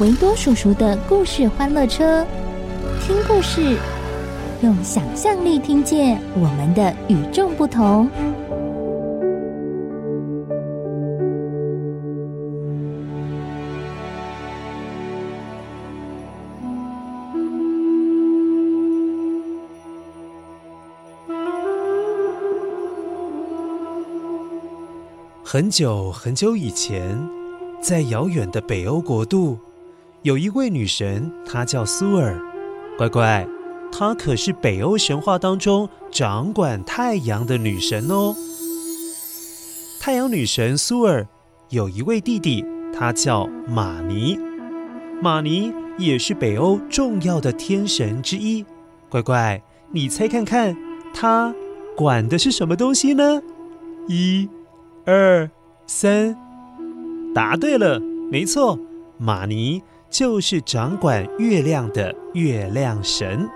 [0.00, 2.26] 维多叔叔的故事欢乐车，
[3.02, 3.76] 听故事，
[4.62, 8.08] 用想象力听见我们的与众不同。
[25.44, 27.20] 很久很久以前，
[27.82, 29.58] 在遥远的北欧国度，
[30.22, 32.38] 有一位女神，她叫苏尔。
[32.98, 33.46] 乖乖，
[33.90, 38.34] 她可是北欧神话当中掌管太阳的女神哦。
[39.98, 41.26] 太阳女神苏尔
[41.70, 44.38] 有一位弟弟，他叫马尼。
[45.22, 48.64] 马尼也是北欧重要的天神之一。
[49.08, 50.76] 乖乖，你猜看看，
[51.14, 51.54] 他
[51.96, 53.42] 管的是什么东西呢？
[54.06, 54.48] 一。
[55.06, 55.50] 二
[55.86, 56.36] 三，
[57.34, 57.98] 答对了，
[58.30, 58.78] 没错，
[59.18, 63.48] 马尼就是掌管月亮的月亮神。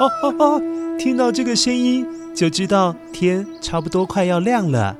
[0.00, 0.62] 哦哦哦，
[0.98, 2.06] 听到这个声音。
[2.34, 4.96] 就知道天差不多快要亮了，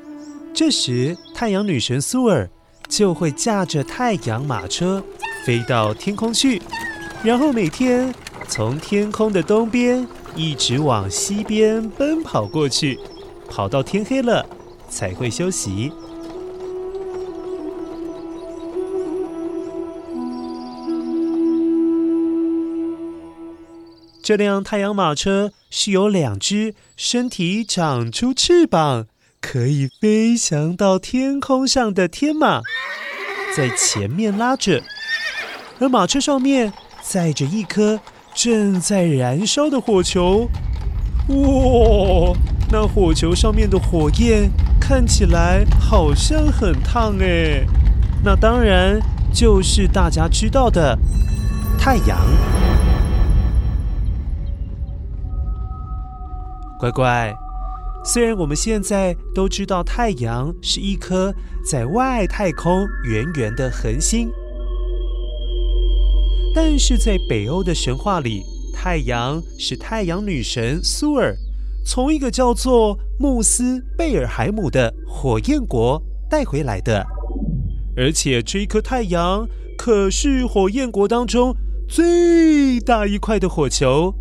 [0.55, 2.49] 这时太阳女神苏尔
[2.89, 5.03] 就会驾着太阳马车
[5.45, 6.61] 飞到天空去，
[7.22, 8.15] 然后每天
[8.49, 10.06] 从天空的东边
[10.37, 12.99] 一直往西边奔跑过去，
[13.49, 14.47] 跑到天黑了
[14.89, 15.93] 才会休息。
[24.23, 29.06] 这辆太阳马车是有两只身体长出翅膀，
[29.47, 32.62] 可以飞翔到天空上的天马，
[33.55, 34.82] 在前面拉着，
[35.78, 36.72] 而马车上面
[37.03, 38.00] 载着一颗
[38.34, 40.49] 正在燃烧的火球。
[41.28, 42.34] 哇，
[42.72, 44.50] 那火球上面的火焰
[44.81, 47.65] 看起来好像很烫哎，
[48.25, 48.99] 那当然
[49.32, 50.99] 就是大家知道的
[51.78, 52.19] 太阳。
[56.81, 57.32] 乖乖，
[58.06, 61.34] 虽然我们现在都知道太阳是一颗
[61.65, 64.31] 在外太空圆圆的恒星，
[66.54, 68.43] 但是在北欧的神话里，
[68.75, 71.34] 太阳是太阳女神苏尔
[71.82, 77.06] 从一个叫做穆斯贝尔海姆的火焰国带回来的，
[77.97, 79.48] 而且这一颗太阳
[79.78, 81.56] 可是火焰国当中
[81.88, 84.14] 最大一块的火球。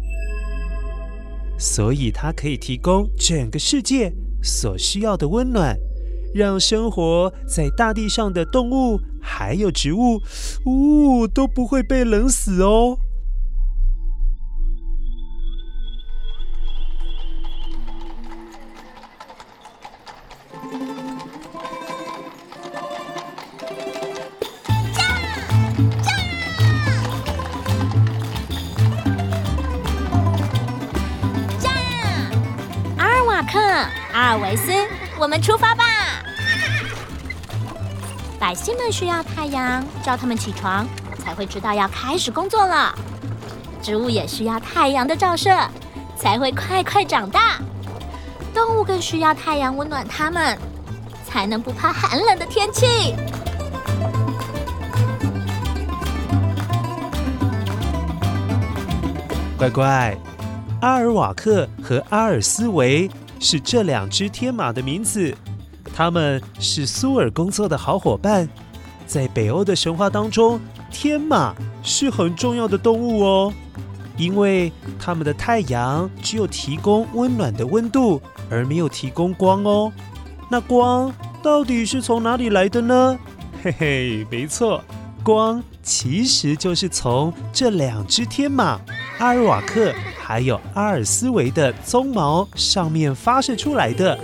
[1.66, 4.12] 所以它可以提供整个世界
[4.44, 5.78] 所需要的温暖，
[6.36, 10.22] 让生活在大地上的动物还有植物，
[10.66, 12.98] 呜、都不会被冷死哦。
[35.34, 35.84] 们出发吧！
[38.40, 40.88] 百姓们需要太阳照他们起床，
[41.18, 42.94] 才会知道要开始工作了。
[43.82, 45.50] 植物也需要太阳的照射，
[46.16, 47.58] 才会快快长大。
[48.54, 50.56] 动物更需要太阳温暖它们，
[51.26, 53.16] 才能不怕寒冷的天气。
[59.58, 60.16] 乖乖，
[60.82, 63.10] 阿尔瓦克和阿尔斯维。
[63.44, 65.36] 是这两只天马的名字，
[65.94, 68.48] 他们是苏尔工作的好伙伴。
[69.06, 71.54] 在北欧的神话当中，天马
[71.84, 73.54] 是很重要的动物哦，
[74.16, 79.92] 因为他们的太阳只有提供温暖的温度，而没有提供光哦。
[80.50, 81.14] 那光
[81.44, 83.20] 到底是从哪里来的呢？
[83.62, 84.82] 嘿嘿，没错，
[85.22, 88.80] 光其实就是从这两只天马
[89.20, 89.94] 阿尔瓦克
[90.26, 94.18] 还有阿尔斯维的鬃毛上面发射出来的。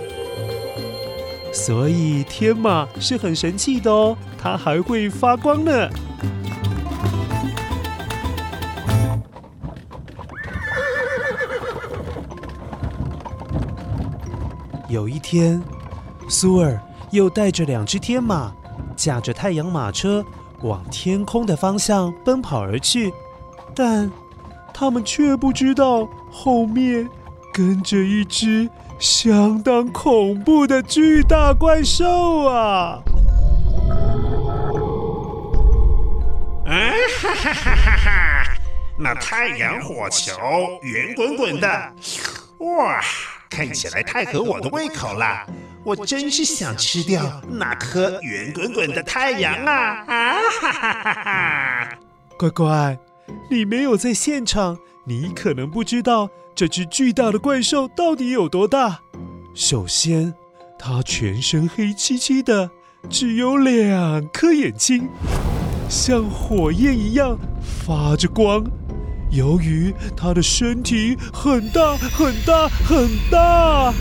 [1.52, 5.90] 所以天马是很神奇的哦，它还会发光呢。
[14.88, 15.62] 有一天，
[16.28, 16.80] 苏尔
[17.10, 18.52] 又带着两只天马，
[18.96, 20.24] 驾着太阳马车
[20.62, 23.12] 往天空的方向奔跑而去，
[23.74, 24.10] 但
[24.80, 27.06] 他们却不知道后面
[27.52, 28.66] 跟着一只。
[28.98, 33.02] 相当恐怖的巨大怪兽啊！
[36.64, 36.72] 啊
[37.20, 38.44] 哈哈哈哈哈！
[38.98, 40.32] 那太阳火球
[40.82, 41.92] 圆滚滚的，
[42.58, 43.02] 哇，
[43.50, 45.46] 看起来太合我的胃口了。
[45.84, 50.04] 我真是想吃掉那颗圆滚滚的太阳啊！
[50.06, 51.88] 啊哈哈哈哈！
[52.38, 52.98] 乖乖，
[53.50, 56.30] 你没有在现场，你可能不知道。
[56.54, 59.00] 这只巨大的怪兽到底有多大？
[59.54, 60.32] 首先，
[60.78, 62.70] 它全身黑漆漆的，
[63.08, 65.08] 只有两颗眼睛，
[65.88, 67.36] 像火焰一样
[67.84, 68.62] 发着光。
[69.32, 73.92] 由于它的身体很大很大很大，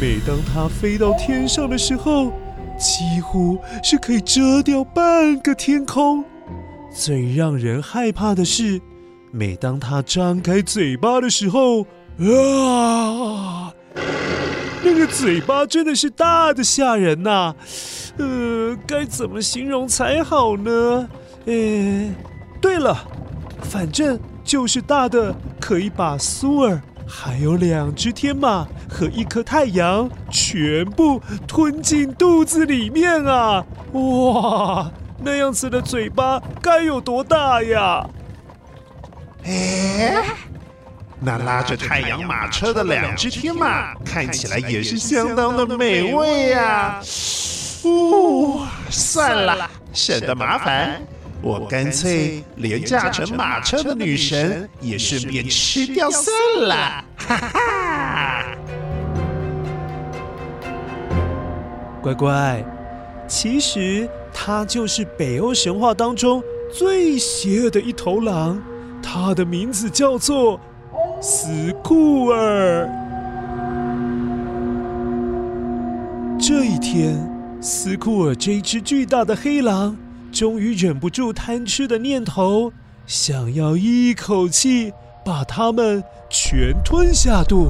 [0.00, 2.30] 每当它飞到天上的时候，
[2.78, 6.24] 几乎是可以遮掉半个天空。
[6.94, 8.80] 最让人害怕的是。
[9.34, 11.86] 每当他张开嘴巴的时候，
[12.18, 13.72] 啊，
[14.84, 17.54] 那个嘴巴真的是大的吓人呐！
[18.18, 21.08] 呃，该怎么形容才好呢？
[21.46, 22.12] 诶，
[22.60, 22.94] 对了，
[23.62, 26.78] 反正就是大的，可以把苏尔
[27.08, 33.64] 还有两只天马和一颗太阳全部吞进肚子里面啊！
[33.92, 34.92] 哇，
[35.24, 38.04] 那样子的嘴巴该有多大呀？
[39.44, 40.24] 哎，
[41.18, 47.00] 那拉着太阳马车的两只天马看起来也是相当的美味呀！
[47.84, 51.02] 哦，算了，省得麻烦，
[51.40, 56.32] 我干脆连驾乘马车的女神也顺便吃掉算
[56.68, 57.04] 了。
[57.16, 58.44] 哈哈！
[62.00, 62.64] 乖乖，
[63.26, 64.08] 其实
[64.44, 68.60] 他就是北欧神话当中最邪恶的一头狼。
[69.00, 70.58] 他的名字叫做
[71.20, 72.90] 斯库尔。
[76.40, 77.16] 这一天，
[77.60, 79.96] 斯库尔这一只巨大的黑狼
[80.32, 82.72] 终于忍不住贪吃的念头，
[83.06, 84.92] 想要一口气
[85.24, 87.68] 把它们全吞下肚，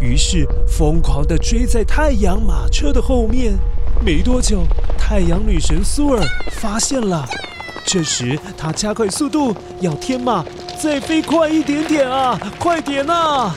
[0.00, 3.52] 于是疯狂地追在太阳马车的后面。
[4.04, 4.64] 没多久，
[4.98, 6.20] 太阳女神苏尔
[6.60, 7.24] 发现了。
[7.86, 10.44] 这时，她加快速度，要天马
[10.82, 12.36] 再飞快一点点啊！
[12.58, 13.56] 快点啊！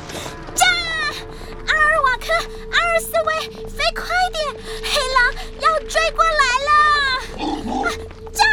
[0.54, 0.66] 炸！
[1.68, 2.32] 阿尔瓦克、
[2.72, 4.46] 阿尔斯维，飞快点！
[4.84, 7.92] 黑狼要追过来了！
[8.32, 8.44] 驾！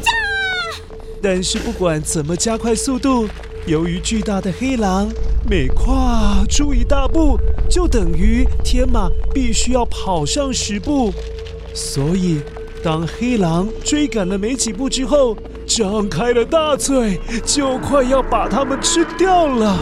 [0.00, 0.10] 驾！
[1.22, 3.28] 但是不管怎么加快速度，
[3.66, 5.08] 由于巨大的黑狼
[5.48, 7.38] 每跨出一大步，
[7.70, 11.12] 就等于天马必须要跑上十步，
[11.72, 12.40] 所以。
[12.82, 19.78] 当黑狼追赶了没几步之后，张开了大嘴，就快要把它们吃掉了。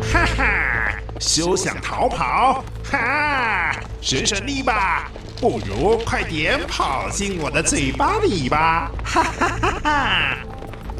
[0.00, 2.64] 哈哈，休想逃跑！
[2.90, 8.90] 哈，省省力吧，不如快点跑进我的嘴巴里吧！
[9.04, 10.38] 哈哈哈哈。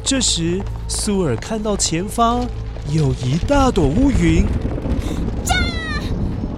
[0.05, 2.47] 这时，苏尔看到前方
[2.89, 4.45] 有一大朵乌云。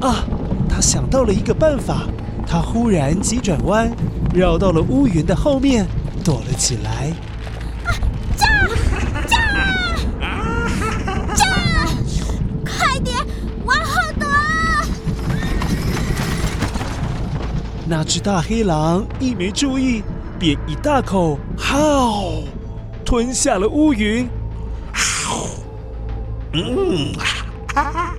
[0.02, 0.24] 啊！
[0.68, 2.04] 他想到了一个办法，
[2.46, 3.90] 他忽然急转弯，
[4.34, 5.86] 绕到了乌云的后面，
[6.22, 7.10] 躲了起来。
[17.90, 20.00] 那只大黑狼一没注意，
[20.38, 22.34] 便一大口“好”
[23.04, 24.28] 吞下了乌云。
[24.92, 25.48] 好，
[26.52, 27.12] 嗯，
[27.74, 28.14] 哈哈。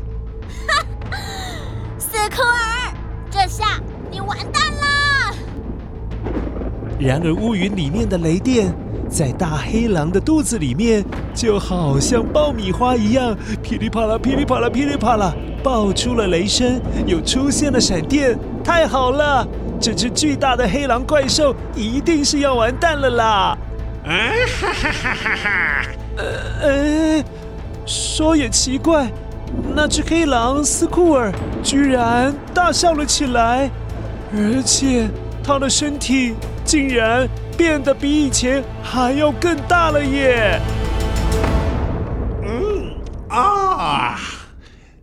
[6.99, 8.71] 然而，乌云里面的雷电
[9.09, 18.37] 在大黑狼的肚子里面，就好像爆米花一样，噼里啪啦、噼里啪啦、噼里啪啦，爆出了雷声，又出现了闪电。
[18.63, 19.47] 太好了，
[19.81, 23.57] 这只巨大的黑狼怪兽一定是要完蛋了啦！
[24.05, 24.11] 啊
[24.59, 25.85] 哈哈哈哈哈！
[26.17, 26.23] 呃
[26.61, 27.23] 呃，
[27.85, 29.11] 说也奇怪，
[29.75, 31.33] 那只黑狼斯库尔
[31.63, 33.71] 居然大笑了起来，
[34.31, 35.09] 而且
[35.43, 40.59] 他的身体竟然变得比以前还要更大了耶！
[42.43, 42.93] 嗯
[43.29, 44.19] 啊，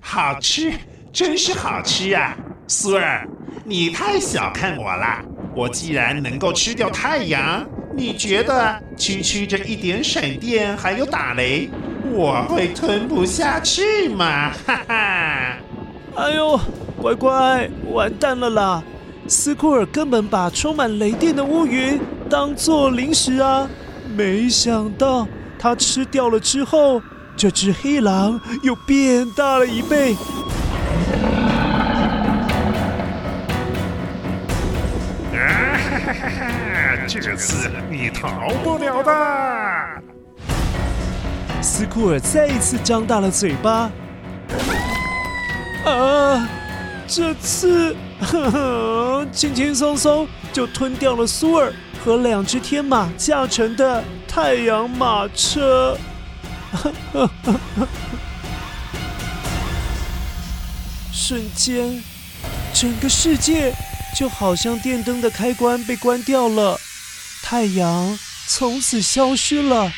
[0.01, 0.73] 好吃，
[1.13, 2.37] 真是好吃呀，
[2.71, 3.27] 苏尔，
[3.65, 5.25] 你太小看我了。
[5.57, 11.71] 我既然能够吃掉太阳，你觉得区区这一点闪电还有打雷，
[12.13, 14.53] 我会吞不下去吗？
[14.67, 15.57] 哈哈！
[16.15, 16.61] 哎呦，
[17.01, 18.83] 乖乖，完蛋了啦！
[19.27, 21.99] 斯库尔根本把充满雷电的乌云
[22.29, 23.67] 当做零食啊！
[24.15, 25.27] 没想到
[25.59, 27.01] 他吃掉了之后，
[27.35, 30.15] 这只黑狼又变大了一倍。
[37.09, 39.13] 这次你逃不了的！
[41.63, 43.91] 斯库尔再一次张大了嘴巴。
[45.87, 46.49] 啊，
[47.07, 51.73] 这次呵呵轻轻松松就吞掉了苏尔
[52.05, 55.97] 和两只天马驾乘的太阳马车。
[56.73, 57.89] 呵呵呵呵
[61.11, 62.03] 瞬间，
[62.75, 63.73] 整个世界
[64.15, 66.79] 就好像电灯的开关被关掉了。
[67.51, 68.15] 太阳
[68.47, 69.91] 从此消失了，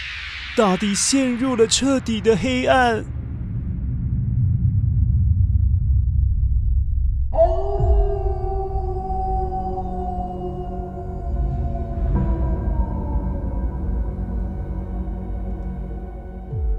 [0.57, 3.05] 大地陷入了彻底的黑暗。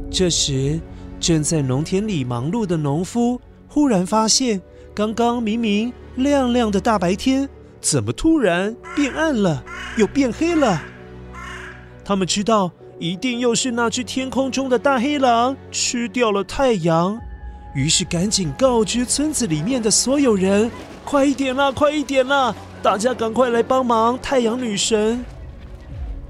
[0.09, 0.79] 这时，
[1.19, 4.61] 正在农田里忙碌的农夫忽然发现，
[4.95, 7.49] 刚刚明明亮亮的大白天，
[7.81, 9.63] 怎么突然变暗了？
[9.97, 10.81] 又变黑了。
[12.05, 17.19] 他们知道，一定又是那只天空中的大黑狼吃掉了太阳，
[17.73, 20.69] 于是赶紧告知村子里面的所有人
[21.03, 22.53] ：“快一点啦，快一点啦！
[22.83, 25.23] 大家赶快来帮忙太阳女神。”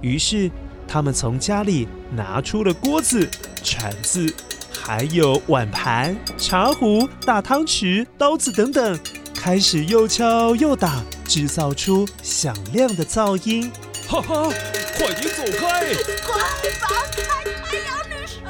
[0.01, 0.49] 于是，
[0.87, 3.29] 他们从家里拿出了锅子、
[3.63, 4.33] 铲子，
[4.71, 8.99] 还有碗盘、茶壶、大汤匙、刀子等等，
[9.33, 11.03] 开始又敲又打。
[11.31, 13.71] 制造出响亮的噪音，
[14.05, 14.49] 哈哈！
[14.97, 15.85] 快点走开！
[16.27, 16.41] 快
[16.77, 17.23] 放开
[17.63, 18.43] 太阳女神！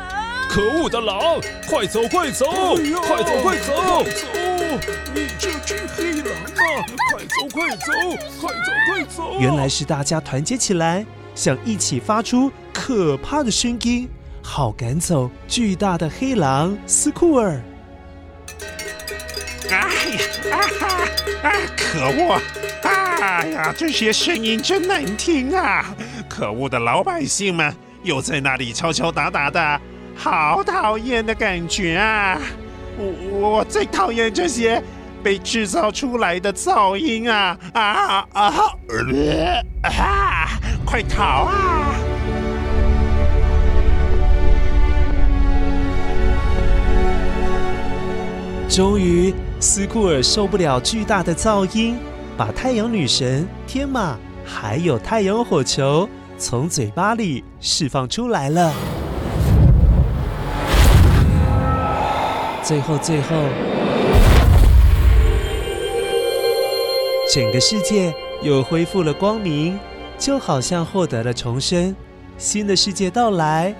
[0.49, 2.47] 可恶的狼，快走快走！
[2.49, 4.03] 哎、快走快走！
[4.03, 4.27] 快走！
[5.13, 6.83] 你这只黑狼啊！
[7.11, 7.85] 快走快走！
[8.41, 9.39] 快走快走！
[9.39, 14.09] 原来是大家团结起来，想一起发出可怕的声音，
[14.41, 17.61] 好赶走巨大的黑狼斯库尔。
[19.71, 20.19] 哎呀！
[20.51, 20.87] 啊哈！
[21.43, 21.51] 啊！
[21.77, 22.41] 可恶！
[22.83, 25.95] 哎呀，这些声音真难听啊！
[26.27, 27.73] 可恶的老百姓们
[28.03, 29.81] 又在那里敲敲打打的，
[30.15, 32.37] 好讨厌的感觉啊！
[32.97, 34.83] 我我最讨厌这些
[35.23, 37.57] 被制造出来的噪音啊！
[37.73, 38.53] 啊啊啊！
[39.83, 40.49] 啊！
[40.85, 41.95] 快逃啊！
[48.67, 51.95] 终于，斯库尔受不了巨大的噪音。
[52.35, 58.73] 把太阳女神、天马还有太阳火球从嘴巴里释放出来了。
[62.63, 63.35] 最后，最后，
[67.31, 69.77] 整个世界又恢复了光明，
[70.17, 71.95] 就好像获得了重生。
[72.39, 73.75] 新的世界到来。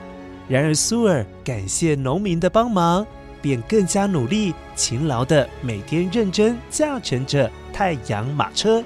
[0.48, 3.08] 然而，苏尔感谢农民的帮忙，
[3.42, 7.50] 便更加努力、勤劳地每天认真驾乘着。
[7.74, 8.84] 太阳马车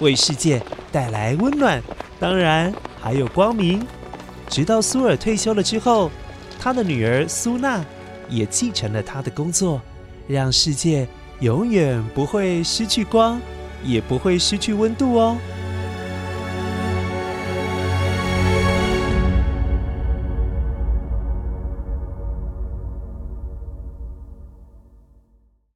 [0.00, 0.60] 为世界
[0.92, 1.80] 带来温暖，
[2.18, 2.70] 当然
[3.00, 3.80] 还有光明。
[4.48, 6.10] 直到苏尔退休了之后，
[6.58, 7.82] 他的女儿苏娜
[8.28, 9.80] 也继承了他的工作，
[10.26, 11.06] 让世界
[11.40, 13.40] 永远不会失去光，
[13.84, 15.38] 也不会失去温度哦。